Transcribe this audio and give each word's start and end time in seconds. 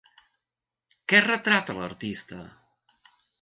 Què 1.13 1.19
retrata 1.25 1.75
l'artista? 1.81 2.41